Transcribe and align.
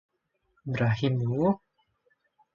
Brahim 0.65 1.19
Who? 1.21 1.61